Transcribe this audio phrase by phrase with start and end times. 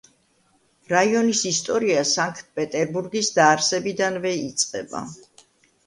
[0.93, 5.09] რაიონის ისტორია სანქტ-პეტერბურგის დაარსებიდანვე იწყება.